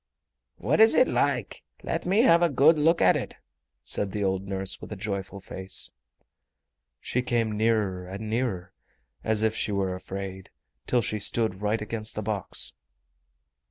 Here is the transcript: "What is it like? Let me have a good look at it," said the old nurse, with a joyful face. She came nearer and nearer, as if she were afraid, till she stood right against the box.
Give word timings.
"What 0.55 0.79
is 0.79 0.95
it 0.95 1.07
like? 1.07 1.63
Let 1.83 2.07
me 2.07 2.23
have 2.23 2.41
a 2.41 2.49
good 2.49 2.75
look 2.79 3.03
at 3.03 3.15
it," 3.15 3.35
said 3.83 4.13
the 4.13 4.23
old 4.23 4.47
nurse, 4.47 4.81
with 4.81 4.91
a 4.91 4.95
joyful 4.95 5.39
face. 5.39 5.91
She 6.99 7.21
came 7.21 7.51
nearer 7.55 8.07
and 8.07 8.27
nearer, 8.27 8.73
as 9.23 9.43
if 9.43 9.55
she 9.55 9.71
were 9.71 9.93
afraid, 9.93 10.49
till 10.87 11.03
she 11.03 11.19
stood 11.19 11.61
right 11.61 11.83
against 11.83 12.15
the 12.15 12.23
box. 12.23 12.73